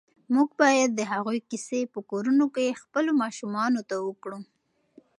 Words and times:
باید 0.59 0.89
موږ 0.93 0.97
د 0.99 1.01
هغوی 1.11 1.39
کیسې 1.49 1.81
په 1.93 1.99
کورونو 2.11 2.45
کې 2.55 2.77
خپلو 2.81 3.11
ماشومانو 3.21 3.81
ته 3.89 3.95
وکړو. 4.07 4.39